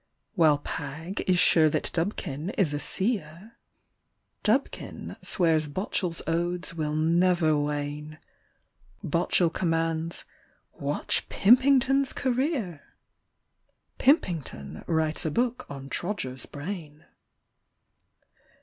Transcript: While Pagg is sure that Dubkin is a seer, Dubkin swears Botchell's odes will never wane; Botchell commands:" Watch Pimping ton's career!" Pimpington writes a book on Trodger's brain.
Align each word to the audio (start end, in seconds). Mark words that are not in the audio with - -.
While 0.33 0.57
Pagg 0.57 1.21
is 1.27 1.37
sure 1.37 1.69
that 1.69 1.91
Dubkin 1.93 2.55
is 2.57 2.73
a 2.73 2.79
seer, 2.79 3.57
Dubkin 4.43 5.15
swears 5.23 5.67
Botchell's 5.67 6.23
odes 6.25 6.73
will 6.73 6.95
never 6.95 7.55
wane; 7.55 8.17
Botchell 9.05 9.53
commands:" 9.53 10.25
Watch 10.89 11.29
Pimping 11.29 11.81
ton's 11.81 12.13
career!" 12.13 12.81
Pimpington 13.99 14.83
writes 14.87 15.23
a 15.23 15.29
book 15.29 15.67
on 15.69 15.87
Trodger's 15.87 16.47
brain. 16.47 17.05